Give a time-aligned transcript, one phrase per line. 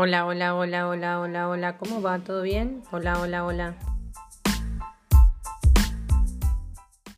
[0.00, 1.76] Hola, hola, hola, hola, hola, hola.
[1.76, 2.20] ¿Cómo va?
[2.20, 2.84] ¿Todo bien?
[2.92, 3.74] Hola, hola, hola.